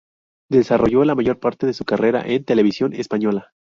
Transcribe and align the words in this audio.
Desarrolló 0.49 1.03
la 1.05 1.13
mayor 1.13 1.39
parte 1.39 1.67
de 1.67 1.73
su 1.75 1.85
carrera 1.85 2.23
en 2.25 2.43
Televisión 2.43 2.93
Española. 2.93 3.53